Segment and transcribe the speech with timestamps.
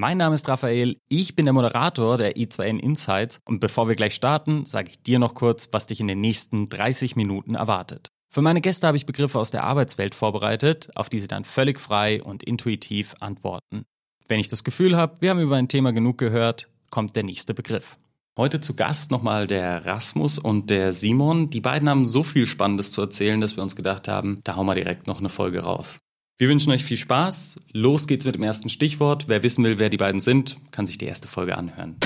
[0.00, 4.14] Mein Name ist Raphael, ich bin der Moderator der i2N Insights und bevor wir gleich
[4.14, 8.06] starten, sage ich dir noch kurz, was dich in den nächsten 30 Minuten erwartet.
[8.32, 11.80] Für meine Gäste habe ich Begriffe aus der Arbeitswelt vorbereitet, auf die sie dann völlig
[11.80, 13.82] frei und intuitiv antworten.
[14.28, 17.52] Wenn ich das Gefühl habe, wir haben über ein Thema genug gehört, kommt der nächste
[17.52, 17.96] Begriff.
[18.38, 21.50] Heute zu Gast nochmal der Rasmus und der Simon.
[21.50, 24.66] Die beiden haben so viel Spannendes zu erzählen, dass wir uns gedacht haben, da hauen
[24.66, 25.98] wir direkt noch eine Folge raus.
[26.40, 27.56] Wir wünschen euch viel Spaß.
[27.72, 29.24] Los geht's mit dem ersten Stichwort.
[29.26, 31.96] Wer wissen will, wer die beiden sind, kann sich die erste Folge anhören.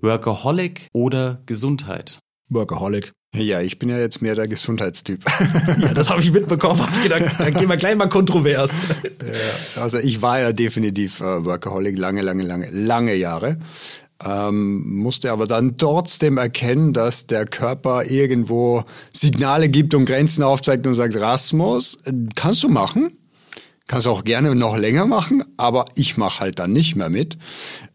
[0.00, 2.20] Workaholic oder Gesundheit?
[2.50, 3.10] Workaholic.
[3.34, 5.24] Ja, ich bin ja jetzt mehr der Gesundheitstyp.
[5.80, 6.80] Ja, das habe ich mitbekommen.
[6.80, 8.80] Hab ich gedacht, dann gehen wir gleich mal kontrovers.
[9.74, 13.58] Also ich war ja definitiv äh, Workaholic lange, lange, lange, lange Jahre.
[14.24, 20.86] Ähm, musste aber dann trotzdem erkennen, dass der Körper irgendwo Signale gibt und Grenzen aufzeigt
[20.86, 21.98] und sagt, Rasmus,
[22.34, 23.12] kannst du machen?
[23.86, 27.38] Kannst auch gerne noch länger machen, aber ich mache halt dann nicht mehr mit.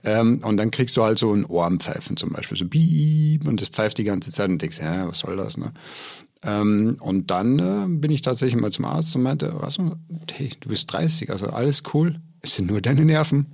[0.03, 3.67] Ähm, und dann kriegst du halt so ein Ohrenpfeifen zum Beispiel, so bieb, und das
[3.67, 5.71] pfeift die ganze Zeit und denkst, ja, was soll das, ne?
[6.45, 9.94] Ähm, und dann äh, bin ich tatsächlich mal zum Arzt und meinte, Rasmus,
[10.31, 13.53] hey, du bist 30, also alles cool, es sind nur deine Nerven.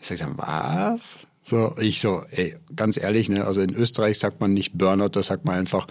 [0.00, 1.20] Ich sag dann, was?
[1.48, 5.22] So, ich so, ey, ganz ehrlich, ne, also in Österreich sagt man nicht Burnout, da
[5.22, 5.86] sagt man einfach,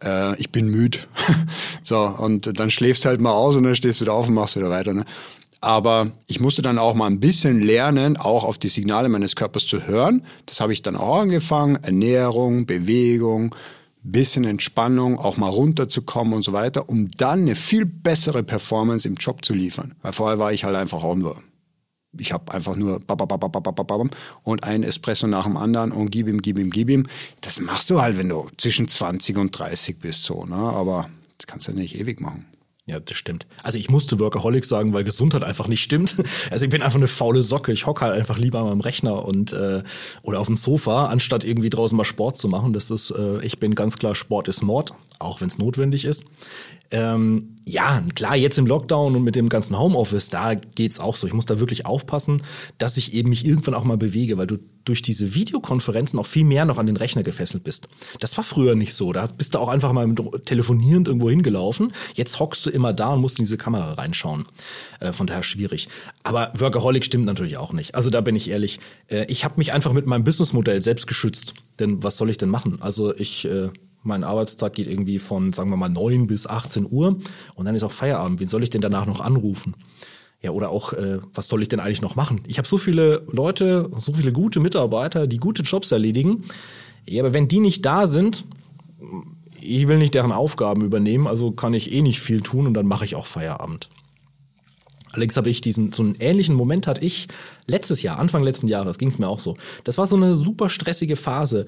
[0.00, 0.98] äh, ich bin müde.
[1.82, 4.54] so, und dann schläfst halt mal aus und dann stehst du wieder auf und machst
[4.54, 5.04] wieder weiter, ne.
[5.60, 9.66] Aber ich musste dann auch mal ein bisschen lernen, auch auf die Signale meines Körpers
[9.66, 10.22] zu hören.
[10.46, 11.82] Das habe ich dann auch angefangen.
[11.82, 13.56] Ernährung, Bewegung,
[14.04, 19.16] bisschen Entspannung, auch mal runterzukommen und so weiter, um dann eine viel bessere Performance im
[19.16, 19.96] Job zu liefern.
[20.02, 21.42] Weil vorher war ich halt einfach auch nur
[22.18, 23.00] ich habe einfach nur
[24.42, 27.06] und ein Espresso nach dem anderen und gib ihm, gib ihm, gib ihm.
[27.40, 30.56] Das machst du halt, wenn du zwischen 20 und 30 bist, so, ne?
[30.56, 31.08] Aber
[31.38, 32.46] das kannst du nicht ewig machen.
[32.84, 33.46] Ja, das stimmt.
[33.62, 36.16] Also ich musste Workaholic sagen, weil Gesundheit einfach nicht stimmt.
[36.50, 37.72] Also ich bin einfach eine faule Socke.
[37.72, 39.82] Ich hocke halt einfach lieber am Rechner und äh,
[40.22, 42.72] oder auf dem Sofa, anstatt irgendwie draußen mal Sport zu machen.
[42.72, 46.24] Das ist, äh, ich bin ganz klar, Sport ist Mord, auch wenn es notwendig ist.
[46.92, 51.26] Ähm, ja, klar, jetzt im Lockdown und mit dem ganzen Homeoffice, da geht's auch so.
[51.26, 52.42] Ich muss da wirklich aufpassen,
[52.76, 56.44] dass ich eben mich irgendwann auch mal bewege, weil du durch diese Videokonferenzen auch viel
[56.44, 57.88] mehr noch an den Rechner gefesselt bist.
[58.20, 59.12] Das war früher nicht so.
[59.12, 60.12] Da bist du auch einfach mal
[60.44, 61.92] telefonierend irgendwo hingelaufen.
[62.14, 64.44] Jetzt hockst du immer da und musst in diese Kamera reinschauen.
[65.00, 65.88] Äh, von daher schwierig.
[66.24, 67.94] Aber Workaholic stimmt natürlich auch nicht.
[67.94, 68.80] Also da bin ich ehrlich.
[69.08, 71.54] Äh, ich habe mich einfach mit meinem Businessmodell selbst geschützt.
[71.78, 72.82] Denn was soll ich denn machen?
[72.82, 73.70] Also ich äh,
[74.02, 77.18] mein Arbeitstag geht irgendwie von, sagen wir mal, 9 bis 18 Uhr
[77.54, 78.40] und dann ist auch Feierabend.
[78.40, 79.74] Wen soll ich denn danach noch anrufen?
[80.40, 82.40] Ja, oder auch, äh, was soll ich denn eigentlich noch machen?
[82.48, 86.44] Ich habe so viele Leute, so viele gute Mitarbeiter, die gute Jobs erledigen.
[87.08, 88.44] Ja, aber wenn die nicht da sind,
[89.60, 92.86] ich will nicht deren Aufgaben übernehmen, also kann ich eh nicht viel tun und dann
[92.86, 93.88] mache ich auch Feierabend.
[95.12, 97.28] Allerdings habe ich diesen, so einen ähnlichen Moment hatte ich
[97.66, 99.56] letztes Jahr, Anfang letzten Jahres, ging es mir auch so.
[99.84, 101.66] Das war so eine super stressige Phase.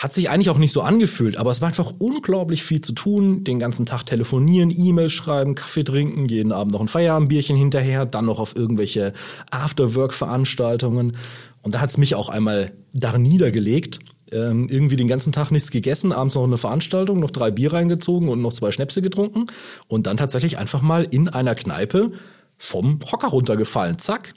[0.00, 3.44] Hat sich eigentlich auch nicht so angefühlt, aber es war einfach unglaublich viel zu tun.
[3.44, 8.24] Den ganzen Tag telefonieren, E-Mails schreiben, Kaffee trinken, jeden Abend noch ein Feierabendbierchen hinterher, dann
[8.24, 9.12] noch auf irgendwelche
[9.50, 11.18] Afterwork-Veranstaltungen.
[11.60, 13.98] Und da hat's mich auch einmal da niedergelegt.
[14.32, 18.30] Ähm, irgendwie den ganzen Tag nichts gegessen, abends noch eine Veranstaltung, noch drei Bier reingezogen
[18.30, 19.44] und noch zwei Schnäpse getrunken.
[19.86, 22.12] Und dann tatsächlich einfach mal in einer Kneipe
[22.56, 23.98] vom Hocker runtergefallen.
[23.98, 24.32] Zack.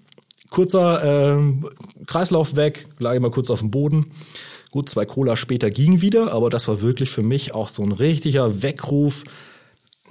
[0.49, 1.69] Kurzer ähm,
[2.05, 4.07] Kreislauf weg, lag mal kurz auf dem Boden.
[4.73, 7.91] Gut, zwei Cola später ging wieder, aber das war wirklich für mich auch so ein
[7.91, 9.23] richtiger Weckruf.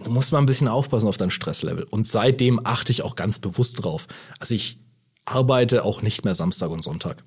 [0.05, 1.83] Du musst mal ein bisschen aufpassen auf dein Stresslevel.
[1.91, 4.07] Und seitdem achte ich auch ganz bewusst drauf.
[4.39, 4.79] Also ich
[5.25, 7.25] arbeite auch nicht mehr Samstag und Sonntag.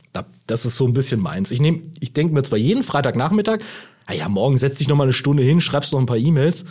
[0.47, 1.51] Das ist so ein bisschen meins.
[1.51, 3.59] Ich nehme, ich denke mir zwar jeden Freitagnachmittag,
[4.07, 6.64] naja, morgen setz dich noch mal eine Stunde hin, schreibst noch ein paar E-Mails.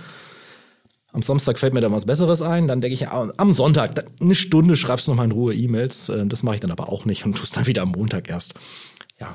[1.12, 2.68] Am Samstag fällt mir dann was Besseres ein.
[2.68, 6.10] Dann denke ich, am Sonntag eine Stunde schreibst du noch mal in Ruhe E-Mails.
[6.24, 8.54] Das mache ich dann aber auch nicht und tust dann wieder am Montag erst.
[9.20, 9.34] Ja,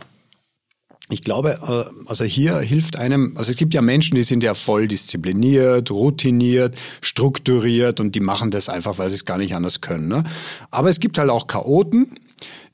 [1.12, 1.60] ich glaube,
[2.06, 6.76] also hier hilft einem, also es gibt ja Menschen, die sind ja voll diszipliniert, routiniert,
[7.02, 10.08] strukturiert und die machen das einfach, weil sie es gar nicht anders können.
[10.08, 10.24] Ne?
[10.70, 12.20] Aber es gibt halt auch Chaoten,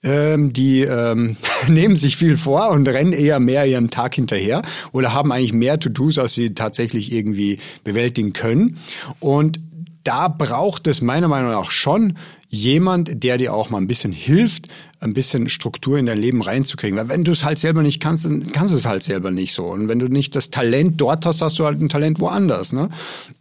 [0.04, 1.38] ähm, die ähm,
[1.68, 4.62] nehmen sich viel vor und rennen eher mehr ihren Tag hinterher
[4.92, 8.78] oder haben eigentlich mehr To-Dos, als sie tatsächlich irgendwie bewältigen können.
[9.22, 9.62] Und
[10.04, 12.18] da braucht es meiner Meinung nach schon
[12.50, 14.68] jemand, der dir auch mal ein bisschen hilft,
[15.06, 16.98] ein bisschen Struktur in dein Leben reinzukriegen.
[16.98, 19.54] Weil wenn du es halt selber nicht kannst, dann kannst du es halt selber nicht
[19.54, 19.68] so.
[19.68, 22.74] Und wenn du nicht das Talent dort hast, hast du halt ein Talent woanders.
[22.74, 22.90] Ne?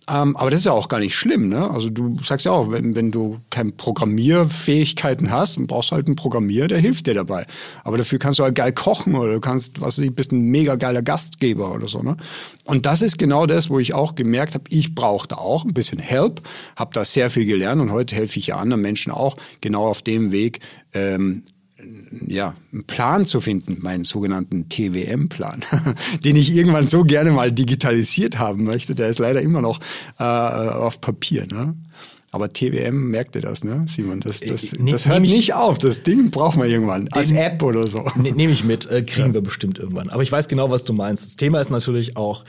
[0.08, 1.49] Ähm, aber das ist ja auch gar nicht schlimm.
[1.49, 1.70] Ne?
[1.70, 6.06] Also du sagst ja auch, wenn, wenn du keine Programmierfähigkeiten hast, dann brauchst du halt
[6.06, 7.46] einen Programmierer, der hilft dir dabei.
[7.82, 10.43] Aber dafür kannst du halt geil kochen oder du kannst, was weiß ich, bist ein
[10.43, 12.02] mega geiler Gastgeber oder so.
[12.02, 12.17] Ne?
[12.64, 15.99] Und das ist genau das, wo ich auch gemerkt habe, ich brauchte auch ein bisschen
[15.99, 16.43] Help,
[16.76, 20.02] habe da sehr viel gelernt und heute helfe ich ja anderen Menschen auch genau auf
[20.02, 20.60] dem Weg,
[20.93, 21.43] ähm,
[22.26, 25.60] ja, einen Plan zu finden, meinen sogenannten TWM-Plan,
[26.25, 28.94] den ich irgendwann so gerne mal digitalisiert haben möchte.
[28.94, 29.81] Der ist leider immer noch
[30.19, 31.46] äh, auf Papier.
[31.46, 31.75] Ne?
[32.34, 34.19] Aber TWM merkt ihr das, ne, Simon?
[34.19, 35.78] Das, das, äh, das hört nicht auf.
[35.78, 37.08] Das Ding braucht man irgendwann.
[37.12, 38.10] Als App oder so.
[38.16, 39.34] Ne, Nehme ich mit, äh, kriegen ja.
[39.34, 40.10] wir bestimmt irgendwann.
[40.10, 41.25] Aber ich weiß genau, was du meinst.
[41.25, 42.44] Das Thema ist natürlich auch,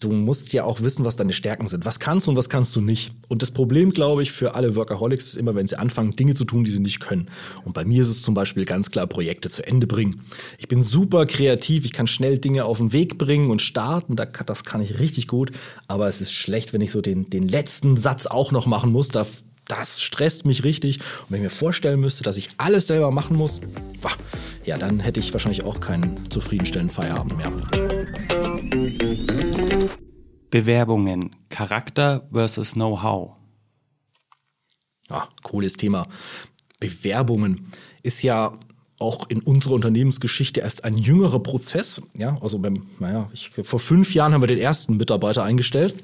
[0.00, 1.84] du musst ja auch wissen, was deine Stärken sind.
[1.84, 3.12] Was kannst du und was kannst du nicht?
[3.28, 6.44] Und das Problem, glaube ich, für alle Workaholics ist immer, wenn sie anfangen, Dinge zu
[6.44, 7.26] tun, die sie nicht können.
[7.64, 10.22] Und bei mir ist es zum Beispiel ganz klar, Projekte zu Ende bringen.
[10.58, 14.64] Ich bin super kreativ, ich kann schnell Dinge auf den Weg bringen und starten, das
[14.64, 15.52] kann ich richtig gut.
[15.88, 19.08] Aber es ist schlecht, wenn ich so den, den letzten Satz auch noch machen muss.
[19.08, 19.26] Da,
[19.66, 20.98] das stresst mich richtig.
[20.98, 23.60] Und wenn ich mir vorstellen müsste, dass ich alles selber machen muss,
[24.64, 27.52] ja, dann hätte ich wahrscheinlich auch keinen zufriedenstellenden Feierabend mehr.
[30.50, 33.36] Bewerbungen, Charakter versus Know-how.
[35.10, 36.06] Ja, cooles Thema.
[36.80, 37.72] Bewerbungen
[38.02, 38.58] ist ja
[38.98, 42.02] auch in unserer Unternehmensgeschichte erst ein jüngerer Prozess.
[42.16, 45.94] Ja, also beim, naja, ich, vor fünf Jahren haben wir den ersten Mitarbeiter eingestellt.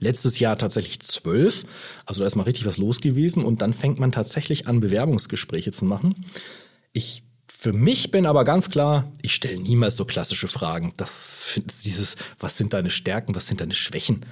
[0.00, 1.64] Letztes Jahr tatsächlich zwölf.
[2.04, 3.44] Also da ist mal richtig was los gewesen.
[3.44, 6.26] Und dann fängt man tatsächlich an, Bewerbungsgespräche zu machen.
[6.92, 7.24] Ich
[7.58, 10.92] für mich bin aber ganz klar, ich stelle niemals so klassische Fragen.
[10.98, 14.26] Das dieses, was sind deine Stärken, was sind deine Schwächen?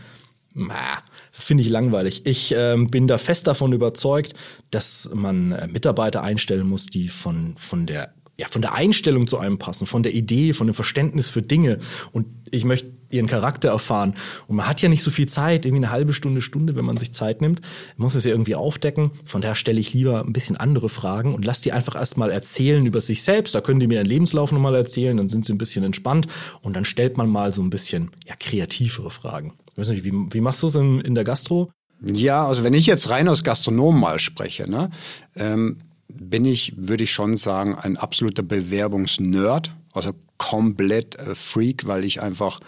[1.33, 2.27] Finde ich langweilig.
[2.27, 4.35] Ich ähm, bin da fest davon überzeugt,
[4.71, 9.39] dass man äh, Mitarbeiter einstellen muss, die von, von der ja, von der Einstellung zu
[9.39, 11.79] einem passen, von der Idee, von dem Verständnis für Dinge.
[12.11, 14.15] Und ich möchte ihren Charakter erfahren.
[14.47, 16.97] Und man hat ja nicht so viel Zeit, irgendwie eine halbe Stunde, Stunde, wenn man
[16.97, 17.61] sich Zeit nimmt.
[17.97, 19.13] Man muss es ja irgendwie aufdecken.
[19.25, 22.85] Von daher stelle ich lieber ein bisschen andere Fragen und lass die einfach erstmal erzählen
[22.85, 23.55] über sich selbst.
[23.55, 26.27] Da können die mir ihren Lebenslauf nochmal erzählen, dann sind sie ein bisschen entspannt.
[26.63, 29.55] Und dann stellt man mal so ein bisschen ja, kreativere Fragen.
[29.73, 31.71] Ich weiß nicht, wie, wie machst du es in, in der Gastro?
[32.03, 34.91] Ja, also wenn ich jetzt rein aus Gastronom mal spreche, ne,
[35.37, 35.79] ähm,
[36.13, 42.21] bin ich, würde ich schon sagen, ein absoluter Bewerbungsnerd, also komplett äh, Freak, weil ich
[42.21, 42.61] einfach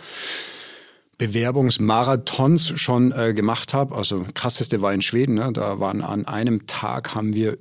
[1.19, 3.95] Bewerbungsmarathons schon äh, gemacht habe.
[3.95, 5.35] Also krasseste war in Schweden.
[5.35, 5.53] Ne?
[5.53, 7.59] Da waren an einem Tag haben wir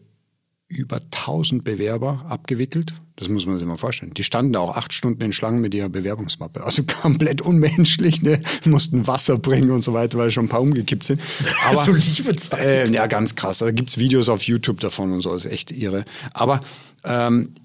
[0.67, 2.95] über 1000 Bewerber abgewickelt.
[3.17, 4.13] Das muss man sich mal vorstellen.
[4.13, 6.63] Die standen da auch acht Stunden in Schlangen mit ihrer Bewerbungsmappe.
[6.63, 8.41] Also komplett unmenschlich, ne?
[8.65, 11.21] Mussten Wasser bringen und so weiter, weil schon ein paar umgekippt sind.
[11.65, 12.59] Aber so liebe Zeit.
[12.59, 13.59] Äh, ja, ganz krass.
[13.59, 15.31] Da gibt's Videos auf YouTube davon und so.
[15.31, 16.03] Das ist echt irre.
[16.33, 16.61] Aber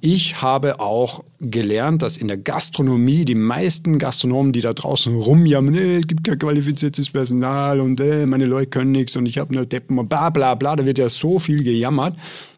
[0.01, 5.73] ich habe auch gelernt, dass in der Gastronomie die meisten Gastronomen, die da draußen rumjammern,
[5.73, 9.55] nee, es gibt kein qualifiziertes Personal und äh, meine Leute können nichts und ich habe
[9.55, 12.17] nur Deppen und bla bla bla, da wird ja so viel gejammert.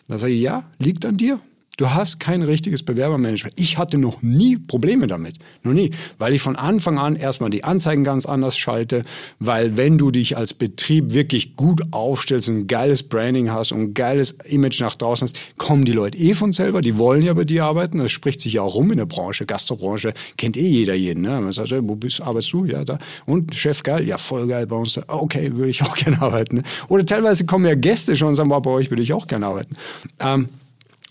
[0.09, 1.39] Da sage ich, ja, liegt an dir.
[1.79, 3.59] Du hast kein richtiges Bewerbermanagement.
[3.59, 5.37] Ich hatte noch nie Probleme damit.
[5.63, 5.91] Noch nie.
[6.19, 9.05] Weil ich von Anfang an erstmal die Anzeigen ganz anders schalte.
[9.39, 13.81] Weil wenn du dich als Betrieb wirklich gut aufstellst und ein geiles Branding hast und
[13.81, 16.83] ein geiles Image nach draußen hast, kommen die Leute eh von selber.
[16.83, 17.97] Die wollen ja bei dir arbeiten.
[17.97, 19.47] Das spricht sich ja auch rum in der Branche.
[19.47, 21.23] Gastrobranche kennt eh jeder jeden.
[21.23, 21.41] Ne?
[21.41, 22.67] Man sagt, wo bist, arbeitest du?
[22.67, 22.99] Ja, da.
[23.25, 24.07] Und Chef geil?
[24.07, 25.01] Ja, voll geil bei uns.
[25.09, 26.57] Okay, würde ich auch gerne arbeiten.
[26.57, 26.63] Ne?
[26.89, 29.75] Oder teilweise kommen ja Gäste schon und sagen, bei euch würde ich auch gerne arbeiten.
[30.21, 30.51] Ähm,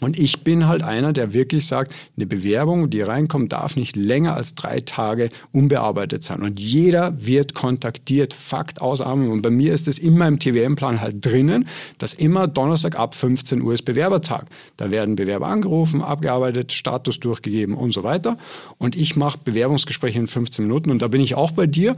[0.01, 4.33] und ich bin halt einer, der wirklich sagt, eine Bewerbung, die reinkommt, darf nicht länger
[4.33, 6.41] als drei Tage unbearbeitet sein.
[6.41, 11.23] Und jeder wird kontaktiert, Fakt aus Und bei mir ist es immer im TWM-Plan halt
[11.23, 11.67] drinnen,
[11.99, 14.47] dass immer Donnerstag ab 15 Uhr ist Bewerbertag.
[14.75, 18.39] Da werden Bewerber angerufen, abgearbeitet, Status durchgegeben und so weiter.
[18.79, 20.89] Und ich mache Bewerbungsgespräche in 15 Minuten.
[20.89, 21.95] Und da bin ich auch bei dir.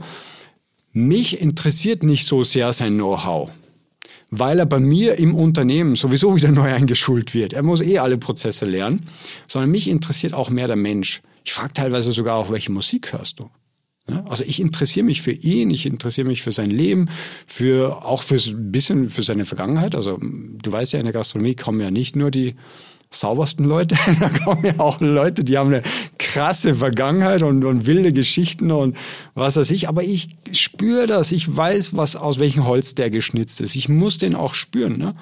[0.92, 3.50] Mich interessiert nicht so sehr sein Know-how
[4.38, 7.52] weil er bei mir im Unternehmen sowieso wieder neu eingeschult wird.
[7.52, 9.06] Er muss eh alle Prozesse lernen,
[9.46, 11.22] sondern mich interessiert auch mehr der Mensch.
[11.44, 13.50] Ich frage teilweise sogar auch, welche Musik hörst du?
[14.06, 17.08] Also ich interessiere mich für ihn, ich interessiere mich für sein Leben,
[17.46, 19.94] für auch für ein bisschen für seine Vergangenheit.
[19.94, 22.54] Also du weißt ja, in der Gastronomie kommen ja nicht nur die
[23.14, 23.96] saubersten Leute.
[24.20, 25.82] da kommen ja auch Leute, die haben eine
[26.18, 28.96] krasse Vergangenheit und, und wilde Geschichten und
[29.34, 29.88] was weiß ich.
[29.88, 31.32] Aber ich spüre das.
[31.32, 33.76] Ich weiß, was aus welchem Holz der geschnitzt ist.
[33.76, 34.98] Ich muss den auch spüren.
[34.98, 35.14] Ne?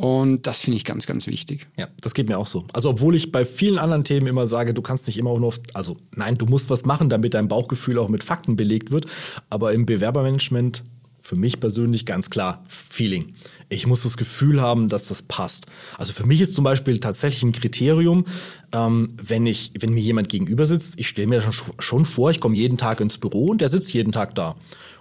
[0.00, 1.68] Und das finde ich ganz, ganz wichtig.
[1.76, 2.64] Ja, das geht mir auch so.
[2.72, 5.60] Also obwohl ich bei vielen anderen Themen immer sage, du kannst nicht immer nur, auf,
[5.74, 9.04] also nein, du musst was machen, damit dein Bauchgefühl auch mit Fakten belegt wird.
[9.50, 10.84] Aber im Bewerbermanagement
[11.20, 13.34] Für mich persönlich ganz klar Feeling.
[13.68, 15.66] Ich muss das Gefühl haben, dass das passt.
[15.96, 18.24] Also für mich ist zum Beispiel tatsächlich ein Kriterium,
[18.72, 22.40] ähm, wenn ich, wenn mir jemand gegenüber sitzt, ich stelle mir schon, schon vor, ich
[22.40, 24.56] komme jeden Tag ins Büro und der sitzt jeden Tag da.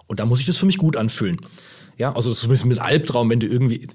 [0.08, 1.40] Und da muss ich das für mich gut anfühlen.
[1.98, 3.88] Ja, also das ist ein bisschen mit Albtraum, wenn du irgendwie,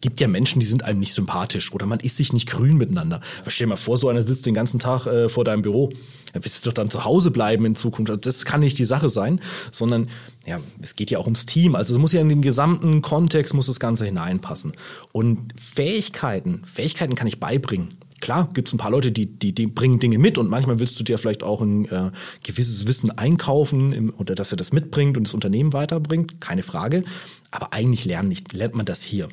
[0.00, 3.20] gibt ja Menschen, die sind einem nicht sympathisch oder man ist sich nicht grün miteinander.
[3.40, 5.92] Aber stell dir mal vor, so einer sitzt den ganzen Tag äh, vor deinem Büro.
[6.32, 8.10] Da willst du doch dann zu Hause bleiben in Zukunft.
[8.10, 9.40] Also das kann nicht die Sache sein,
[9.72, 10.08] sondern
[10.46, 11.74] ja, es geht ja auch ums Team.
[11.74, 14.74] Also es muss ja in den gesamten Kontext muss das Ganze hineinpassen.
[15.12, 17.96] Und Fähigkeiten, Fähigkeiten kann ich beibringen.
[18.20, 20.98] Klar, gibt es ein paar Leute, die, die, die bringen Dinge mit und manchmal willst
[20.98, 22.10] du dir vielleicht auch ein äh,
[22.42, 27.04] gewisses Wissen einkaufen im, oder dass er das mitbringt und das Unternehmen weiterbringt, keine Frage.
[27.50, 29.28] Aber eigentlich lernen nicht, lernt man das hier.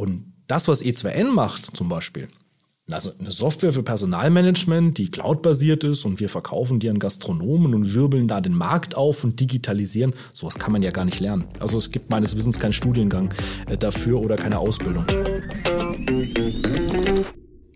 [0.00, 2.28] Und das, was E2N macht zum Beispiel,
[2.90, 7.92] also eine Software für Personalmanagement, die cloudbasiert ist und wir verkaufen die an Gastronomen und
[7.92, 11.46] wirbeln da den Markt auf und digitalisieren, sowas kann man ja gar nicht lernen.
[11.58, 13.34] Also es gibt meines Wissens keinen Studiengang
[13.68, 15.04] äh, dafür oder keine Ausbildung.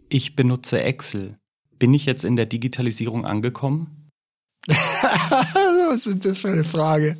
[0.08, 1.34] Ich benutze Excel.
[1.78, 4.08] Bin ich jetzt in der Digitalisierung angekommen?
[5.90, 7.18] Was ist das für eine Frage?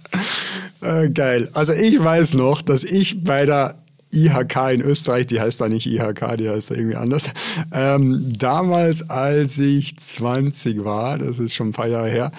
[0.80, 1.50] äh, geil.
[1.52, 3.81] Also ich weiß noch, dass ich bei der
[4.12, 7.30] IHK in Österreich, die heißt da nicht IHK, die heißt da irgendwie anders.
[7.72, 12.32] Ähm, damals, als ich 20 war, das ist schon ein paar Jahre her,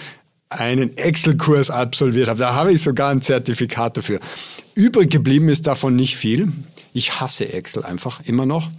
[0.50, 2.40] einen Excel-Kurs absolviert habe.
[2.40, 4.20] Da habe ich sogar ein Zertifikat dafür.
[4.76, 6.52] Übrig geblieben ist davon nicht viel.
[6.94, 8.70] Ich hasse Excel einfach immer noch.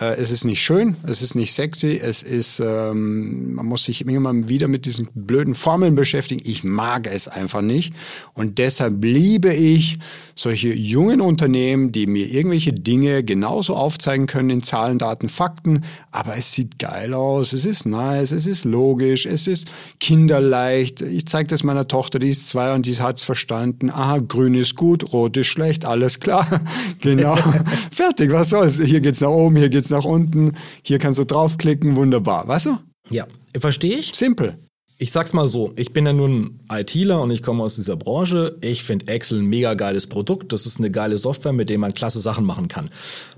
[0.00, 4.06] Äh, es ist nicht schön, es ist nicht sexy, es ist, ähm, man muss sich
[4.06, 6.40] immer wieder mit diesen blöden Formeln beschäftigen.
[6.44, 7.92] Ich mag es einfach nicht.
[8.32, 9.98] Und deshalb liebe ich
[10.34, 16.36] solche jungen Unternehmen, die mir irgendwelche Dinge genauso aufzeigen können in Zahlen, Daten, Fakten, aber
[16.36, 21.02] es sieht geil aus, es ist nice, es ist logisch, es ist kinderleicht.
[21.02, 23.90] Ich zeige das meiner Tochter, die ist zwei und die hat's verstanden.
[23.90, 26.62] Aha, grün ist gut, rot ist schlecht, alles klar.
[27.02, 27.36] genau.
[27.90, 28.80] Fertig, was soll's?
[28.80, 32.48] Hier geht's nach oben, hier geht's nach unten, hier kannst du draufklicken, wunderbar.
[32.48, 32.78] Weißt du?
[33.10, 34.14] Ja, verstehe ich.
[34.14, 34.58] Simpel.
[34.98, 38.58] Ich sag's mal so, ich bin ja nun ITler und ich komme aus dieser Branche.
[38.60, 40.52] Ich finde Excel ein mega geiles Produkt.
[40.52, 42.90] Das ist eine geile Software, mit der man klasse Sachen machen kann.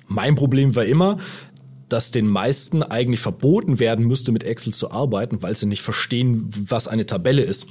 [0.09, 1.19] Mein Problem war immer,
[1.89, 6.49] dass den meisten eigentlich verboten werden müsste, mit Excel zu arbeiten, weil sie nicht verstehen,
[6.69, 7.69] was eine Tabelle ist.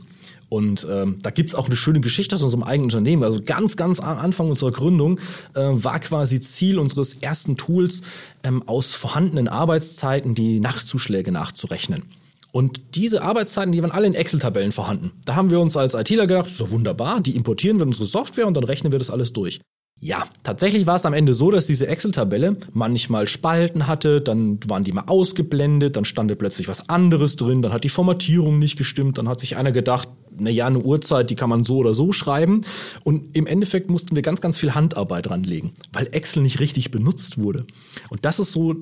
[0.51, 3.23] Und ähm, da gibt's auch eine schöne Geschichte aus unserem eigenen Unternehmen.
[3.23, 5.17] Also ganz, ganz am Anfang unserer Gründung
[5.53, 8.01] äh, war quasi Ziel unseres ersten Tools,
[8.43, 12.03] ähm, aus vorhandenen Arbeitszeiten die Nachtzuschläge nachzurechnen.
[12.51, 15.11] Und diese Arbeitszeiten, die waren alle in Excel-Tabellen vorhanden.
[15.23, 18.45] Da haben wir uns als ITler gedacht, so wunderbar, die importieren wir in unsere Software
[18.45, 19.61] und dann rechnen wir das alles durch.
[20.01, 24.83] Ja, tatsächlich war es am Ende so, dass diese Excel-Tabelle manchmal Spalten hatte, dann waren
[24.83, 29.17] die mal ausgeblendet, dann stand plötzlich was anderes drin, dann hat die Formatierung nicht gestimmt,
[29.17, 32.13] dann hat sich einer gedacht, na ja, eine Uhrzeit, die kann man so oder so
[32.13, 32.61] schreiben.
[33.03, 37.37] Und im Endeffekt mussten wir ganz, ganz viel Handarbeit ranlegen, weil Excel nicht richtig benutzt
[37.37, 37.65] wurde.
[38.09, 38.75] Und das ist so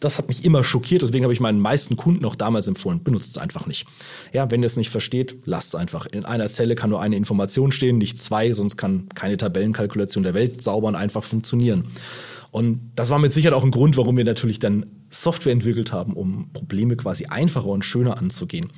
[0.00, 3.30] das hat mich immer schockiert, deswegen habe ich meinen meisten Kunden auch damals empfohlen, benutzt
[3.30, 3.86] es einfach nicht.
[4.32, 6.06] Ja, wenn ihr es nicht versteht, lasst es einfach.
[6.06, 10.34] In einer Zelle kann nur eine Information stehen, nicht zwei, sonst kann keine Tabellenkalkulation der
[10.34, 11.88] Welt sauber und einfach funktionieren.
[12.50, 16.12] Und das war mit Sicherheit auch ein Grund, warum wir natürlich dann Software entwickelt haben,
[16.12, 18.70] um Probleme quasi einfacher und schöner anzugehen.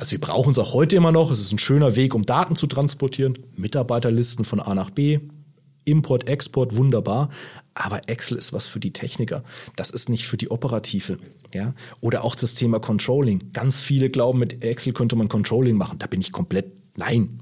[0.00, 1.30] Also wir brauchen es auch heute immer noch.
[1.30, 3.38] Es ist ein schöner Weg, um Daten zu transportieren.
[3.56, 5.20] Mitarbeiterlisten von A nach B,
[5.84, 7.28] Import, Export, wunderbar.
[7.74, 9.44] Aber Excel ist was für die Techniker.
[9.76, 11.18] Das ist nicht für die Operative.
[11.52, 11.74] Ja?
[12.00, 13.52] Oder auch das Thema Controlling.
[13.52, 15.98] Ganz viele glauben, mit Excel könnte man Controlling machen.
[15.98, 17.40] Da bin ich komplett Nein.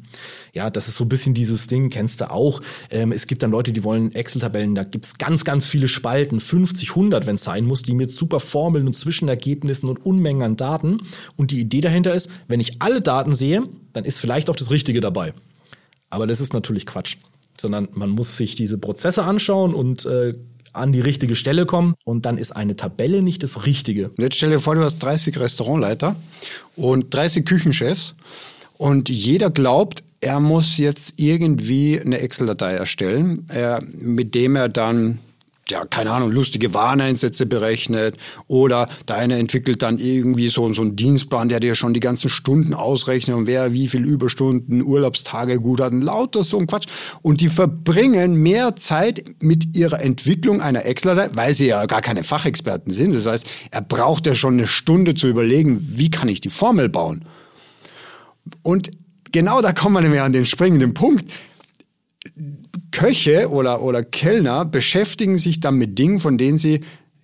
[0.54, 2.62] Ja, das ist so ein bisschen dieses Ding, kennst du auch.
[2.90, 6.90] Ähm, es gibt dann Leute, die wollen Excel-Tabellen, da gibt's ganz, ganz viele Spalten, 50,
[6.90, 10.98] 100, wenn es sein muss, die mit super Formeln und Zwischenergebnissen und Unmengen an Daten.
[11.36, 14.70] Und die Idee dahinter ist, wenn ich alle Daten sehe, dann ist vielleicht auch das
[14.70, 15.34] Richtige dabei.
[16.08, 17.16] Aber das ist natürlich Quatsch
[17.60, 20.34] sondern man muss sich diese Prozesse anschauen und äh,
[20.72, 24.12] an die richtige Stelle kommen und dann ist eine Tabelle nicht das Richtige.
[24.16, 26.16] Jetzt stell dir vor, du hast 30 Restaurantleiter
[26.76, 28.14] und 30 Küchenchefs
[28.78, 35.18] und jeder glaubt, er muss jetzt irgendwie eine Excel-Datei erstellen, äh, mit dem er dann
[35.70, 38.16] ja, keine Ahnung, lustige Wareneinsätze berechnet
[38.46, 42.30] oder der eine entwickelt dann irgendwie so, so einen Dienstplan, der dir schon die ganzen
[42.30, 46.86] Stunden ausrechnet und wer wie viel Überstunden, Urlaubstage gut hat, lauter so ein Quatsch.
[47.22, 52.24] Und die verbringen mehr Zeit mit ihrer Entwicklung einer Excel-Datei, weil sie ja gar keine
[52.24, 53.14] Fachexperten sind.
[53.14, 56.88] Das heißt, er braucht ja schon eine Stunde zu überlegen, wie kann ich die Formel
[56.88, 57.24] bauen.
[58.62, 58.90] Und
[59.32, 61.30] genau da kommen wir an den springenden Punkt
[62.90, 66.80] Köche oder, oder Kellner beschäftigen sich dann mit Dingen, von denen sie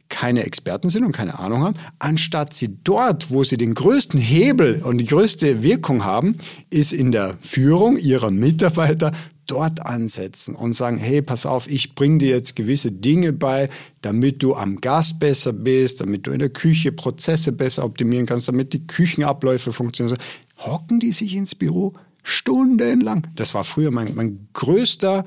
[0.08, 4.82] keine Experten sind und keine Ahnung haben, anstatt sie dort, wo sie den größten Hebel
[4.84, 6.36] und die größte Wirkung haben,
[6.70, 9.12] ist in der Führung ihrer Mitarbeiter
[9.46, 13.68] dort ansetzen und sagen, hey, pass auf, ich bringe dir jetzt gewisse Dinge bei,
[14.00, 18.48] damit du am Gas besser bist, damit du in der Küche Prozesse besser optimieren kannst,
[18.48, 20.18] damit die Küchenabläufe funktionieren.
[20.58, 23.26] Hocken die sich ins Büro stundenlang.
[23.34, 25.24] Das war früher mein, mein größter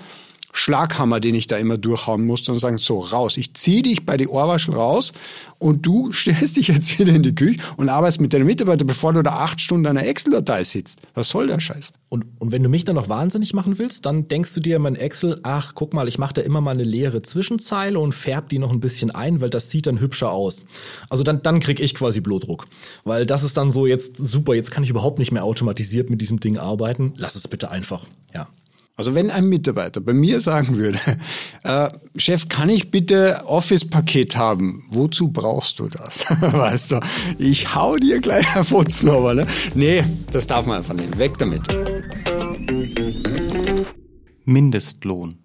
[0.58, 4.18] Schlaghammer, den ich da immer durchhauen musste und sagen, so raus, ich ziehe dich bei
[4.18, 5.14] die Ohrwaschel raus
[5.60, 9.14] und du stellst dich jetzt wieder in die Küche und arbeitest mit deinen Mitarbeitern, bevor
[9.14, 11.02] du da acht Stunden an einer Excel-Datei sitzt.
[11.14, 11.94] Was soll der Scheiß?
[12.10, 14.96] Und, und wenn du mich dann noch wahnsinnig machen willst, dann denkst du dir in
[14.96, 18.58] Excel, ach, guck mal, ich mache da immer mal eine leere Zwischenzeile und färb die
[18.58, 20.66] noch ein bisschen ein, weil das sieht dann hübscher aus.
[21.08, 22.66] Also dann, dann krieg ich quasi Blutdruck.
[23.04, 26.20] Weil das ist dann so jetzt super, jetzt kann ich überhaupt nicht mehr automatisiert mit
[26.20, 27.14] diesem Ding arbeiten.
[27.16, 28.08] Lass es bitte einfach.
[28.34, 28.48] Ja.
[29.00, 31.00] Also wenn ein Mitarbeiter bei mir sagen würde,
[31.63, 34.84] äh, Chef, kann ich bitte Office-Paket haben?
[34.89, 36.25] Wozu brauchst du das?
[36.42, 37.00] weißt du,
[37.38, 39.46] ich hau dir gleich ein Futzen aber, ne?
[39.75, 41.16] Nee, das darf man einfach nicht.
[41.20, 41.62] Weg damit.
[44.46, 45.36] Mindestlohn.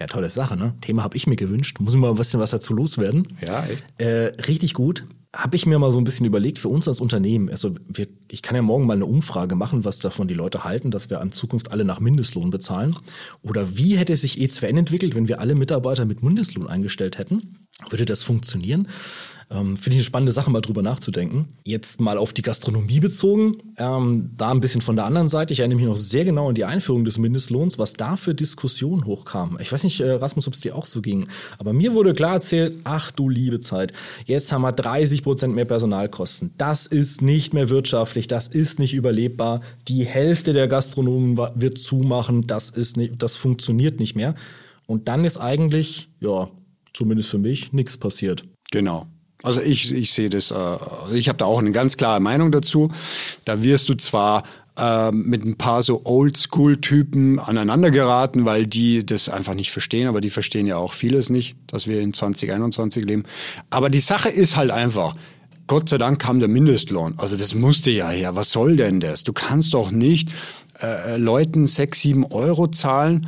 [0.00, 0.74] Ja, tolle Sache, ne?
[0.80, 1.78] Thema habe ich mir gewünscht.
[1.80, 3.28] Muss ich mal ein bisschen was dazu loswerden.
[3.46, 3.84] Ja, echt?
[3.98, 5.04] Äh, richtig gut
[5.36, 7.50] habe ich mir mal so ein bisschen überlegt für uns als Unternehmen.
[7.50, 10.90] Also wir, ich kann ja morgen mal eine Umfrage machen, was davon die Leute halten,
[10.90, 12.96] dass wir in Zukunft alle nach Mindestlohn bezahlen.
[13.42, 17.65] Oder wie hätte sich E2N entwickelt, wenn wir alle Mitarbeiter mit Mindestlohn eingestellt hätten?
[17.90, 18.88] Würde das funktionieren?
[19.48, 21.46] Ähm, Finde ich eine spannende Sache, mal drüber nachzudenken.
[21.64, 25.52] Jetzt mal auf die Gastronomie bezogen, ähm, da ein bisschen von der anderen Seite.
[25.52, 29.04] Ich erinnere mich noch sehr genau an die Einführung des Mindestlohns, was da für Diskussionen
[29.04, 29.56] hochkam.
[29.60, 31.28] Ich weiß nicht, äh, Rasmus, ob es dir auch so ging,
[31.58, 33.92] aber mir wurde klar erzählt, ach du liebe Zeit,
[34.24, 36.52] jetzt haben wir 30 Prozent mehr Personalkosten.
[36.58, 39.60] Das ist nicht mehr wirtschaftlich, das ist nicht überlebbar.
[39.86, 44.34] Die Hälfte der Gastronomen wird zumachen, das ist nicht, das funktioniert nicht mehr.
[44.86, 46.48] Und dann ist eigentlich, ja,
[46.96, 48.42] zumindest für mich, nichts passiert.
[48.70, 49.06] Genau.
[49.42, 50.76] Also ich, ich sehe das, äh,
[51.12, 52.90] ich habe da auch eine ganz klare Meinung dazu.
[53.44, 54.44] Da wirst du zwar
[54.78, 60.20] äh, mit ein paar so Oldschool-Typen aneinander geraten, weil die das einfach nicht verstehen, aber
[60.20, 63.24] die verstehen ja auch vieles nicht, dass wir in 2021 leben.
[63.70, 65.14] Aber die Sache ist halt einfach,
[65.66, 67.14] Gott sei Dank kam der Mindestlohn.
[67.18, 68.36] Also das musste ja her.
[68.36, 69.22] Was soll denn das?
[69.24, 70.30] Du kannst doch nicht
[70.80, 73.26] äh, Leuten sechs, sieben Euro zahlen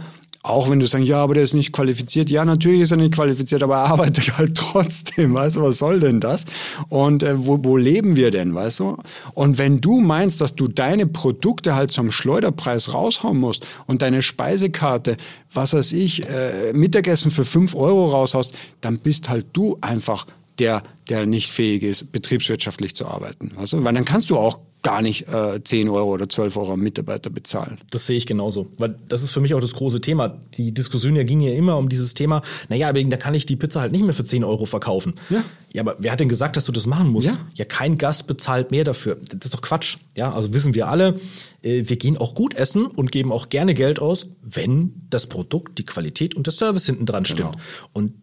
[0.49, 2.31] auch wenn du sagst, ja, aber der ist nicht qualifiziert.
[2.31, 5.35] Ja, natürlich ist er nicht qualifiziert, aber er arbeitet halt trotzdem.
[5.35, 6.47] Weißt du, was soll denn das?
[6.89, 8.97] Und äh, wo, wo leben wir denn, weißt du?
[9.35, 14.23] Und wenn du meinst, dass du deine Produkte halt zum Schleuderpreis raushauen musst und deine
[14.23, 15.17] Speisekarte,
[15.53, 20.27] was weiß ich, äh, Mittagessen für fünf Euro raushaust, dann bist halt du einfach
[20.59, 23.53] der, der nicht fähig ist, betriebswirtschaftlich zu arbeiten.
[23.55, 23.85] Weißt du?
[23.85, 27.31] Weil dann kannst du auch gar nicht äh, 10 Euro oder 12 Euro am Mitarbeiter
[27.31, 27.79] bezahlen.
[27.91, 28.69] Das sehe ich genauso.
[28.79, 30.29] Weil das ist für mich auch das große Thema.
[30.57, 33.57] Die Diskussion ja ging ja immer um dieses Thema, naja, aber da kann ich die
[33.57, 35.15] Pizza halt nicht mehr für 10 Euro verkaufen.
[35.31, 35.45] Ja.
[35.75, 37.29] Ja, aber wer hat denn gesagt, dass du das machen musst?
[37.29, 39.17] Ja, ja kein Gast bezahlt mehr dafür.
[39.17, 39.99] Das ist doch Quatsch.
[40.17, 41.21] Ja, also wissen wir alle,
[41.63, 45.79] äh, wir gehen auch gut essen und geben auch gerne Geld aus, wenn das Produkt,
[45.79, 47.53] die Qualität und der Service hinten dran stimmt.
[47.53, 47.65] Genau.
[47.93, 48.15] Und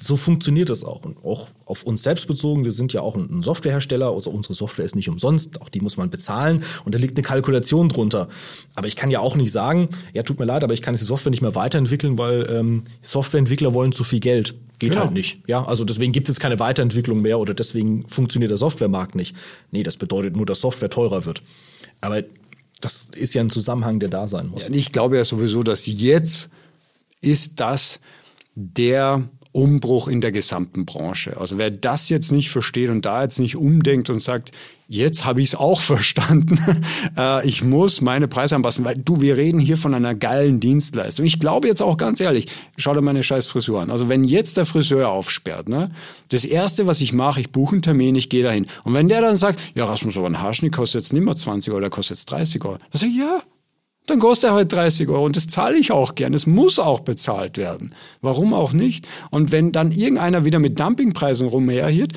[0.00, 1.04] so funktioniert das auch.
[1.04, 4.84] Und auch auf uns selbst bezogen, wir sind ja auch ein Softwarehersteller, also unsere Software
[4.84, 8.28] ist nicht umsonst, auch die muss man bezahlen und da liegt eine Kalkulation drunter.
[8.74, 11.04] Aber ich kann ja auch nicht sagen, ja, tut mir leid, aber ich kann die
[11.04, 14.54] Software nicht mehr weiterentwickeln, weil ähm, Softwareentwickler wollen zu viel Geld.
[14.78, 15.04] Geht genau.
[15.04, 15.42] halt nicht.
[15.46, 19.36] Ja, also deswegen gibt es keine Weiterentwicklung mehr oder deswegen funktioniert der Softwaremarkt nicht.
[19.70, 21.42] Nee, das bedeutet nur, dass Software teurer wird.
[22.00, 22.22] Aber
[22.80, 24.62] das ist ja ein Zusammenhang, der da sein muss.
[24.62, 26.50] Ja, ich glaube ja sowieso, dass jetzt
[27.20, 28.00] ist das
[28.54, 31.36] der Umbruch in der gesamten Branche.
[31.36, 34.52] Also wer das jetzt nicht versteht und da jetzt nicht umdenkt und sagt,
[34.86, 36.58] jetzt habe ich es auch verstanden,
[37.16, 41.24] äh, ich muss meine Preise anpassen, weil du, wir reden hier von einer geilen Dienstleistung.
[41.24, 43.90] Ich glaube jetzt auch ganz ehrlich, schau dir meine scheiß Frisur an.
[43.90, 45.90] Also wenn jetzt der Friseur aufsperrt, ne,
[46.28, 48.66] das erste, was ich mache, ich buche einen Termin, ich gehe dahin.
[48.84, 51.72] Und wenn der dann sagt, ja, Rasmus, aber ein Haarschnitt kostet jetzt nicht mehr 20
[51.72, 52.78] Euro, der kostet jetzt 30 Euro.
[52.78, 53.40] Dann sage ich, ja,
[54.10, 56.34] dann kostet er halt 30 Euro und das zahle ich auch gern.
[56.34, 57.94] Es muss auch bezahlt werden.
[58.20, 59.06] Warum auch nicht?
[59.30, 62.12] Und wenn dann irgendeiner wieder mit Dumpingpreisen rumherhiert,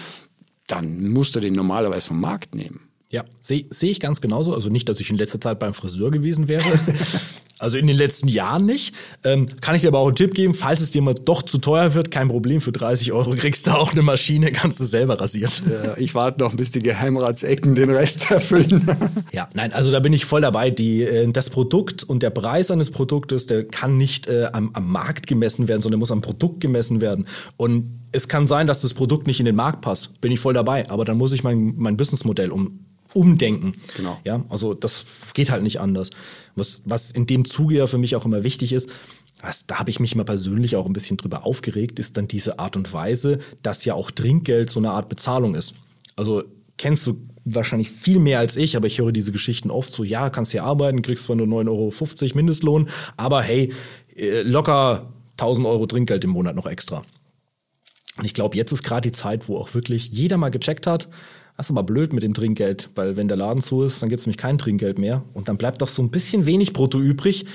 [0.68, 2.82] dann muss er den normalerweise vom Markt nehmen.
[3.14, 4.56] Ja, sehe seh ich ganz genauso.
[4.56, 6.64] Also nicht, dass ich in letzter Zeit beim Friseur gewesen wäre.
[7.60, 8.94] Also in den letzten Jahren nicht.
[9.24, 11.60] Ähm, kann ich dir aber auch einen Tipp geben, falls es dir mal doch zu
[11.60, 15.22] teuer wird, kein Problem, für 30 Euro kriegst du auch eine Maschine, kannst du selber
[15.22, 15.50] rasieren.
[15.70, 18.86] Ja, ich warte noch, bis die Geheimratsecken den Rest erfüllen.
[19.32, 20.72] ja, nein, also da bin ich voll dabei.
[20.72, 24.92] Die, äh, das Produkt und der Preis eines Produktes, der kann nicht äh, am, am
[24.92, 27.28] Markt gemessen werden, sondern muss am Produkt gemessen werden.
[27.56, 30.20] Und es kann sein, dass das Produkt nicht in den Markt passt.
[30.20, 30.90] Bin ich voll dabei.
[30.90, 32.80] Aber dann muss ich mein, mein Businessmodell um
[33.14, 33.76] umdenken.
[33.96, 34.20] Genau.
[34.24, 36.10] Ja, also das geht halt nicht anders.
[36.56, 38.90] Was, was in dem Zuge ja für mich auch immer wichtig ist,
[39.42, 42.60] was, da habe ich mich mal persönlich auch ein bisschen drüber aufgeregt, ist dann diese
[42.60, 45.76] Art und Weise, dass ja auch Trinkgeld so eine Art Bezahlung ist.
[46.16, 46.44] Also
[46.78, 50.30] kennst du wahrscheinlich viel mehr als ich, aber ich höre diese Geschichten oft so, ja,
[50.30, 53.74] kannst hier arbeiten, kriegst zwar nur 9,50 Euro Mindestlohn, aber hey,
[54.16, 57.02] äh, locker 1000 Euro Trinkgeld im Monat noch extra.
[58.18, 61.10] Und ich glaube, jetzt ist gerade die Zeit, wo auch wirklich jeder mal gecheckt hat,
[61.58, 64.20] das ist aber blöd mit dem Trinkgeld, weil wenn der Laden zu ist, dann gibt
[64.20, 65.24] es nämlich kein Trinkgeld mehr.
[65.34, 67.46] Und dann bleibt doch so ein bisschen wenig Brutto übrig.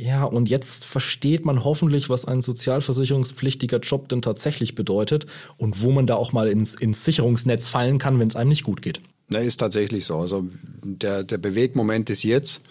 [0.00, 5.90] Ja, und jetzt versteht man hoffentlich, was ein sozialversicherungspflichtiger Job denn tatsächlich bedeutet und wo
[5.90, 9.00] man da auch mal ins, ins Sicherungsnetz fallen kann, wenn es einem nicht gut geht.
[9.28, 10.18] Na, ist tatsächlich so.
[10.18, 10.46] Also
[10.82, 12.62] der, der Bewegmoment ist jetzt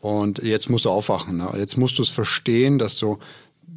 [0.00, 1.36] und jetzt musst du aufwachen.
[1.36, 1.52] Ne?
[1.56, 3.18] Jetzt musst du es verstehen, dass du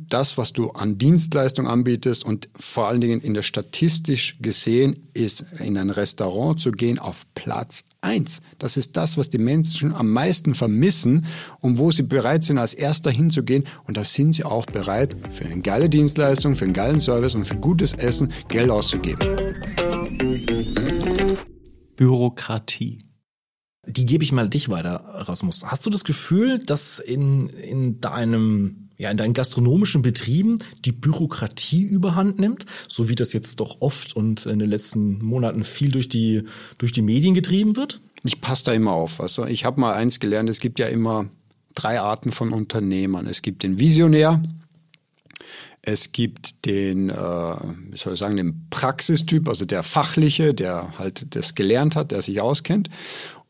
[0.08, 5.46] das, was du an Dienstleistung anbietest und vor allen Dingen in der statistisch gesehen ist,
[5.60, 8.42] in ein Restaurant zu gehen auf Platz eins.
[8.60, 11.26] Das ist das, was die Menschen am meisten vermissen
[11.60, 13.66] und wo sie bereit sind, als Erster hinzugehen.
[13.86, 17.46] Und da sind sie auch bereit, für eine geile Dienstleistung, für einen geilen Service und
[17.46, 19.20] für gutes Essen Geld auszugeben.
[21.96, 23.00] Bürokratie.
[23.88, 25.64] Die gebe ich mal dich weiter, Rasmus.
[25.66, 31.84] Hast du das Gefühl, dass in, in deinem ja, in deinen gastronomischen Betrieben die Bürokratie
[31.84, 36.10] überhand nimmt, so wie das jetzt doch oft und in den letzten Monaten viel durch
[36.10, 36.44] die,
[36.78, 38.02] durch die Medien getrieben wird?
[38.24, 39.22] Ich passe da immer auf.
[39.22, 41.30] Also ich habe mal eins gelernt, es gibt ja immer
[41.76, 43.28] drei Arten von Unternehmern.
[43.28, 44.42] Es gibt den Visionär,
[45.82, 51.36] es gibt den, äh, wie soll ich sagen, den Praxistyp, also der Fachliche, der halt
[51.36, 52.90] das gelernt hat, der sich auskennt.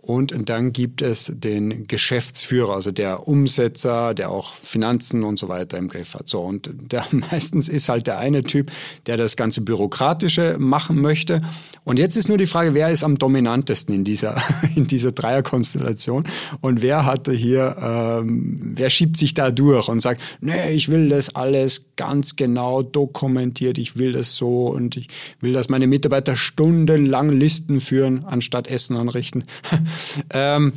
[0.06, 5.80] Und dann gibt es den Geschäftsführer, also der Umsetzer, der auch Finanzen und so weiter
[5.80, 6.30] im Griff hat.
[6.30, 8.72] So, und der meistens ist halt der eine Typ,
[9.08, 11.42] der das ganze Bürokratische machen möchte.
[11.86, 14.40] Und jetzt ist nur die Frage, wer ist am dominantesten in dieser,
[14.76, 16.26] in dieser Dreierkonstellation?
[16.62, 21.10] Und wer hatte hier, ähm, wer schiebt sich da durch und sagt, nee, ich will
[21.10, 25.08] das alles ganz genau dokumentiert, ich will das so und ich
[25.42, 29.46] will, dass meine Mitarbeiter stundenlang Listen führen, anstatt Essen anrichten.
[30.32, 30.74] ähm,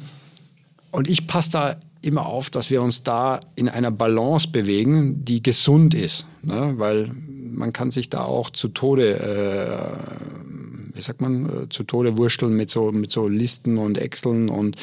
[0.90, 5.42] und ich passe da immer auf, dass wir uns da in einer Balance bewegen, die
[5.42, 6.74] gesund ist, ne?
[6.76, 7.11] weil
[7.59, 12.54] man kann sich da auch zu Tode, äh, wie sagt man, äh, zu Tode wursteln
[12.54, 14.76] mit so mit so Listen und Exceln und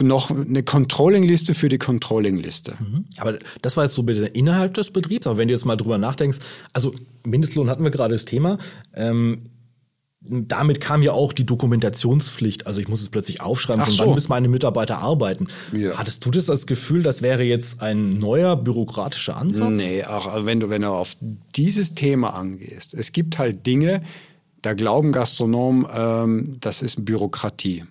[0.00, 2.74] noch eine Controlling-Liste für die Controlling-Liste.
[2.78, 3.04] Mhm.
[3.18, 5.26] Aber das war jetzt so bitte innerhalb des Betriebs.
[5.26, 6.38] Aber wenn du jetzt mal drüber nachdenkst,
[6.72, 8.58] also Mindestlohn hatten wir gerade das Thema.
[8.94, 9.42] Ähm,
[10.28, 12.66] damit kam ja auch die Dokumentationspflicht.
[12.66, 14.04] Also ich muss es plötzlich aufschreiben, von so.
[14.04, 15.46] wann müssen meine Mitarbeiter arbeiten.
[15.72, 15.98] Ja.
[15.98, 19.78] Hattest du das als Gefühl, das wäre jetzt ein neuer bürokratischer Ansatz?
[19.78, 21.16] Nee, auch wenn du, wenn du auf
[21.56, 22.94] dieses Thema angehst.
[22.94, 24.02] Es gibt halt Dinge,
[24.62, 27.84] da glauben Gastronomen, ähm, das ist Bürokratie.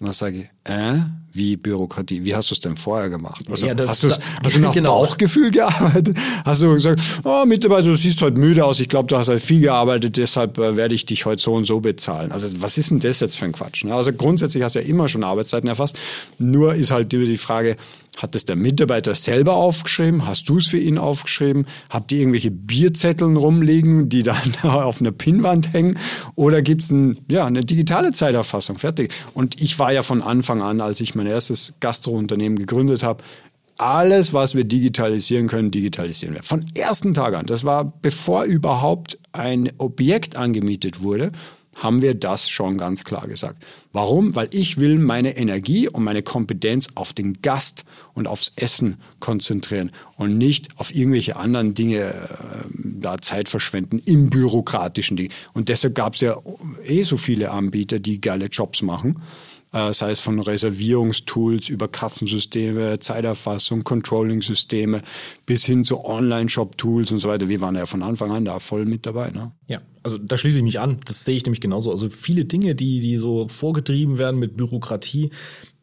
[0.00, 0.98] Und dann sage ich, äh,
[1.32, 2.24] wie Bürokratie?
[2.24, 3.44] Wie hast du es denn vorher gemacht?
[3.50, 5.00] Also, ja, das, hast, da, hast du nach genau.
[5.00, 6.16] Bauchgefühl gearbeitet?
[6.44, 9.40] Hast du gesagt, oh, Mitarbeiter, du siehst heute müde aus, ich glaube, du hast halt
[9.40, 12.32] viel gearbeitet, deshalb äh, werde ich dich heute so und so bezahlen.
[12.32, 13.84] Also was ist denn das jetzt für ein Quatsch?
[13.84, 13.94] Ne?
[13.94, 15.98] Also grundsätzlich hast du ja immer schon Arbeitszeiten erfasst.
[16.38, 17.76] Nur ist halt die Frage,
[18.18, 20.26] hat es der Mitarbeiter selber aufgeschrieben?
[20.26, 21.66] Hast du es für ihn aufgeschrieben?
[21.88, 25.98] Habt ihr irgendwelche Bierzetteln rumliegen, die dann auf einer Pinnwand hängen?
[26.34, 28.78] Oder gibt's ein, ja, eine digitale Zeiterfassung?
[28.78, 29.12] Fertig.
[29.34, 33.24] Und ich war ja von Anfang an, als ich mein erstes Gastrounternehmen gegründet habe,
[33.78, 36.42] alles, was wir digitalisieren können, digitalisieren wir.
[36.42, 37.46] Von ersten Tag an.
[37.46, 41.32] Das war bevor überhaupt ein Objekt angemietet wurde
[41.74, 43.62] haben wir das schon ganz klar gesagt.
[43.92, 44.34] Warum?
[44.34, 49.90] Weil ich will meine Energie und meine Kompetenz auf den Gast und aufs Essen konzentrieren
[50.16, 55.30] und nicht auf irgendwelche anderen Dinge äh, da Zeit verschwenden im bürokratischen Ding.
[55.54, 56.36] Und deshalb gab es ja
[56.84, 59.22] eh so viele Anbieter, die geile Jobs machen
[59.72, 65.02] äh, sei es von Reservierungstools über Kassensysteme, Zeiterfassung, Controlling-Systeme
[65.46, 67.48] bis hin zu Online-Shop-Tools und so weiter.
[67.48, 69.30] Wir waren ja von Anfang an da voll mit dabei.
[69.30, 69.52] Ne?
[69.66, 70.98] Ja, also da schließe ich mich an.
[71.06, 71.90] Das sehe ich nämlich genauso.
[71.90, 75.30] Also viele Dinge, die, die so vorgetrieben werden mit Bürokratie,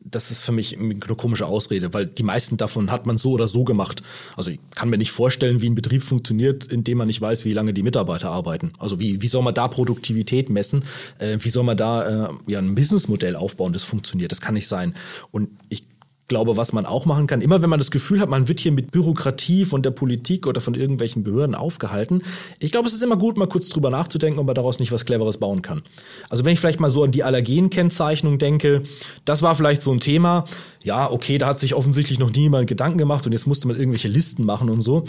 [0.01, 3.47] das ist für mich eine komische Ausrede, weil die meisten davon hat man so oder
[3.47, 4.01] so gemacht.
[4.35, 7.53] Also ich kann mir nicht vorstellen, wie ein Betrieb funktioniert, indem man nicht weiß, wie
[7.53, 8.73] lange die Mitarbeiter arbeiten.
[8.79, 10.85] Also wie, wie soll man da Produktivität messen?
[11.19, 14.31] Äh, wie soll man da äh, ja ein Businessmodell aufbauen, das funktioniert?
[14.31, 14.95] Das kann nicht sein.
[15.31, 15.83] Und ich
[16.29, 18.71] glaube, was man auch machen kann, immer wenn man das Gefühl hat, man wird hier
[18.71, 22.21] mit Bürokratie von der Politik oder von irgendwelchen Behörden aufgehalten,
[22.59, 25.03] ich glaube, es ist immer gut, mal kurz drüber nachzudenken, ob man daraus nicht was
[25.03, 25.81] Cleveres bauen kann.
[26.29, 28.83] Also wenn ich vielleicht mal so an die Allergenkennzeichnung denke,
[29.25, 30.45] das war vielleicht so ein Thema,
[30.85, 34.07] ja, okay, da hat sich offensichtlich noch niemand Gedanken gemacht und jetzt musste man irgendwelche
[34.07, 35.03] Listen machen und so.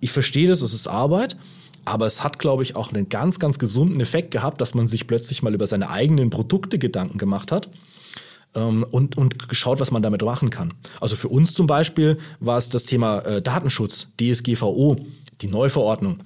[0.00, 1.36] Ich verstehe das, es ist Arbeit.
[1.84, 5.08] Aber es hat, glaube ich, auch einen ganz, ganz gesunden Effekt gehabt, dass man sich
[5.08, 7.68] plötzlich mal über seine eigenen Produkte Gedanken gemacht hat
[8.54, 10.74] ähm, und, und geschaut, was man damit machen kann.
[11.00, 14.96] Also für uns zum Beispiel war es das Thema äh, Datenschutz, DSGVO,
[15.40, 16.20] die Neuverordnung.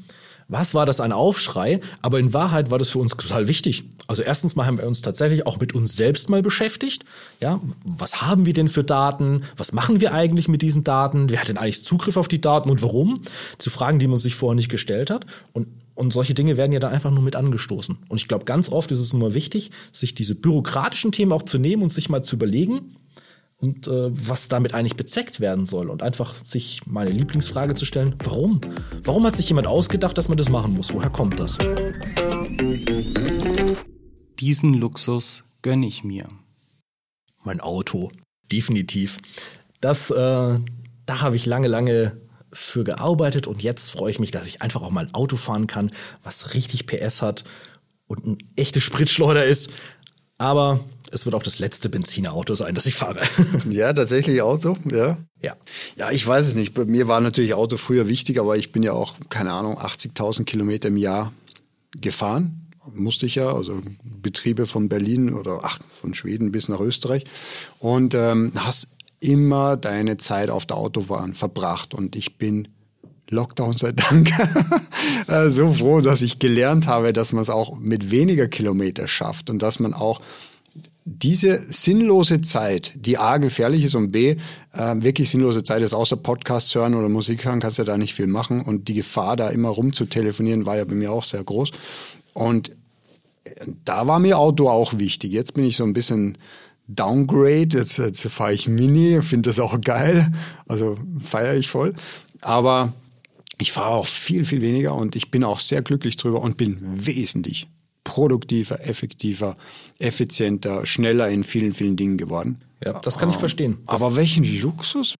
[0.49, 1.81] was war das ein Aufschrei?
[2.03, 3.85] Aber in Wahrheit war das für uns total wichtig.
[4.09, 7.05] Also erstens mal haben wir uns tatsächlich auch mit uns selbst mal beschäftigt.
[7.41, 9.43] Ja, was haben wir denn für Daten?
[9.57, 11.29] Was machen wir eigentlich mit diesen Daten?
[11.29, 13.23] Wer hat denn eigentlich Zugriff auf die Daten und warum?
[13.59, 15.27] Zu Fragen, die man sich vorher nicht gestellt hat.
[15.53, 17.99] Und und solche Dinge werden ja dann einfach nur mit angestoßen.
[18.09, 21.59] Und ich glaube, ganz oft ist es immer wichtig, sich diese bürokratischen Themen auch zu
[21.59, 22.97] nehmen und sich mal zu überlegen,
[23.59, 28.15] und äh, was damit eigentlich bezeckt werden soll und einfach sich meine Lieblingsfrage zu stellen,
[28.23, 28.61] warum?
[29.03, 30.93] Warum hat sich jemand ausgedacht, dass man das machen muss?
[30.93, 31.59] Woher kommt das?
[34.39, 36.29] Diesen Luxus gönne ich mir.
[37.45, 38.11] Mein Auto,
[38.53, 39.19] definitiv.
[39.81, 40.15] Das, äh,
[41.07, 42.21] da habe ich lange, lange
[42.57, 45.67] für gearbeitet und jetzt freue ich mich, dass ich einfach auch mal ein Auto fahren
[45.67, 45.91] kann,
[46.23, 47.45] was richtig PS hat
[48.07, 49.71] und ein echte Spritschleuder ist.
[50.39, 50.81] Aber
[51.13, 53.21] es wird auch das letzte Benzinerauto sein, das ich fahre.
[53.71, 55.19] Ja, tatsächlich Auto, ja.
[55.41, 55.57] Ja.
[55.97, 56.75] Ja, ich weiß es nicht.
[56.75, 60.45] Bei mir war natürlich Auto früher wichtig, aber ich bin ja auch, keine Ahnung, 80.000
[60.45, 61.33] Kilometer im Jahr
[61.93, 62.71] gefahren.
[62.93, 67.25] Musste ich ja, also Betriebe von Berlin oder ach, von Schweden bis nach Österreich.
[67.79, 68.89] Und ähm, hast
[69.27, 71.95] immer deine Zeit auf der Autobahn verbracht.
[71.95, 72.69] Und ich bin
[73.31, 74.31] Lockdown sei Dank
[75.27, 79.51] äh, so froh, dass ich gelernt habe, dass man es auch mit weniger Kilometer schafft
[79.51, 80.21] und dass man auch
[81.05, 84.37] diese sinnlose Zeit, die A gefährlich ist und B
[84.73, 88.15] äh, wirklich sinnlose Zeit ist, außer Podcasts hören oder Musik hören, kannst du da nicht
[88.15, 88.61] viel machen.
[88.63, 91.71] Und die Gefahr, da immer rumzutelefonieren, war ja bei mir auch sehr groß.
[92.35, 92.71] Und
[93.45, 95.31] äh, da war mir Auto auch wichtig.
[95.31, 96.39] Jetzt bin ich so ein bisschen
[96.89, 97.77] Downgrade.
[97.77, 100.33] Jetzt, jetzt fahre ich Mini, finde das auch geil.
[100.67, 101.95] Also feiere ich voll.
[102.41, 102.93] Aber
[103.59, 106.79] ich fahre auch viel, viel weniger und ich bin auch sehr glücklich drüber und bin
[106.83, 107.69] wesentlich
[108.05, 109.57] produktiver, effektiver,
[109.99, 112.61] effizienter, schneller in vielen, vielen Dingen geworden.
[112.85, 113.79] Ja, das kann ich verstehen.
[113.87, 115.15] Das Aber welchen Luxus?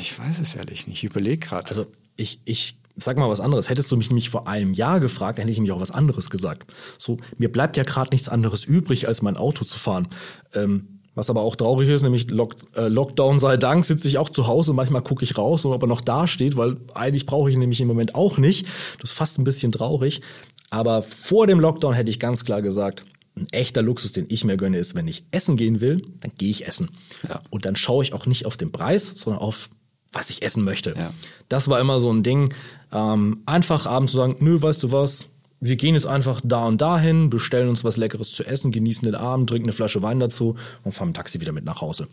[0.00, 1.04] Ich weiß es ehrlich nicht.
[1.04, 1.68] Ich überlege gerade.
[1.68, 3.68] Also ich, ich sag mal was anderes.
[3.68, 6.70] Hättest du mich nämlich vor einem Jahr gefragt, hätte ich nämlich auch was anderes gesagt.
[6.98, 10.08] So, mir bleibt ja gerade nichts anderes übrig, als mein Auto zu fahren.
[10.54, 14.30] Ähm, was aber auch traurig ist, nämlich Lock, äh, Lockdown sei Dank, sitze ich auch
[14.30, 14.72] zu Hause.
[14.72, 17.80] Manchmal gucke ich raus, ob er noch da steht, weil eigentlich brauche ich ihn nämlich
[17.80, 18.66] im Moment auch nicht.
[19.00, 20.22] Das ist fast ein bisschen traurig.
[20.70, 23.04] Aber vor dem Lockdown hätte ich ganz klar gesagt,
[23.36, 26.50] ein echter Luxus, den ich mir gönne, ist, wenn ich essen gehen will, dann gehe
[26.50, 26.90] ich essen.
[27.28, 27.42] Ja.
[27.50, 29.70] Und dann schaue ich auch nicht auf den Preis, sondern auf,
[30.14, 30.94] was ich essen möchte.
[30.96, 31.12] Ja.
[31.48, 32.52] Das war immer so ein Ding.
[32.92, 35.28] Ähm, einfach abends zu sagen, nö, weißt du was,
[35.60, 39.14] wir gehen jetzt einfach da und dahin, bestellen uns was Leckeres zu essen, genießen den
[39.14, 42.08] Abend, trinken eine Flasche Wein dazu und fahren im Taxi wieder mit nach Hause.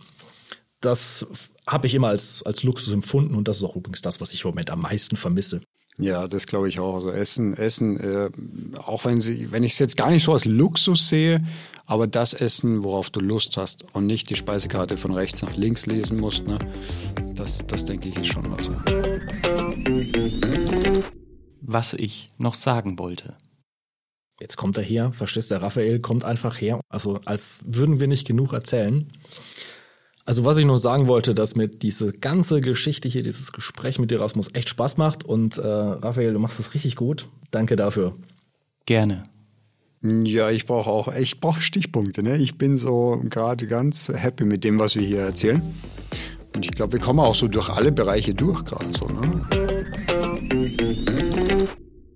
[0.80, 1.28] Das
[1.68, 4.44] habe ich immer als, als Luxus empfunden und das ist auch übrigens das, was ich
[4.44, 5.62] im Moment am meisten vermisse.
[6.00, 6.96] Ja, das glaube ich auch.
[6.96, 8.30] Also Essen, Essen, äh,
[8.78, 11.44] auch wenn sie, wenn ich es jetzt gar nicht so als Luxus sehe,
[11.86, 15.86] aber das Essen, worauf du Lust hast und nicht die Speisekarte von rechts nach links
[15.86, 16.60] lesen musst, ne,
[17.34, 18.67] das, das denke ich ist schon was.
[18.67, 18.84] Ja.
[21.62, 23.36] Was ich noch sagen wollte.
[24.39, 28.26] Jetzt kommt er her, verstehst der Raphael kommt einfach her, also als würden wir nicht
[28.26, 29.12] genug erzählen.
[30.26, 34.12] Also was ich noch sagen wollte, dass mir diese ganze Geschichte hier, dieses Gespräch mit
[34.12, 37.28] Erasmus echt Spaß macht und äh, Raphael, du machst das richtig gut.
[37.52, 38.15] Danke dafür.
[38.86, 39.24] Gerne.
[40.04, 42.24] Ja, ich brauche auch, ich brauche Stichpunkte.
[42.24, 42.38] Ne?
[42.38, 45.62] Ich bin so gerade ganz happy mit dem, was wir hier erzählen.
[46.56, 49.06] Und ich glaube, wir kommen auch so durch alle Bereiche durch gerade so.
[49.08, 49.46] Ne?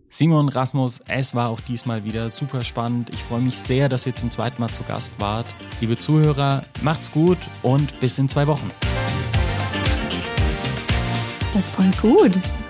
[0.10, 3.12] Simon Rasmus, es war auch diesmal wieder super spannend.
[3.13, 5.45] Ich freue mich sehr, dass ihr zum zweiten Mal zu Gast wart.
[5.80, 8.71] Liebe Zuhörer, macht's gut und bis in zwei Wochen.
[11.54, 12.32] Das ist voll gut.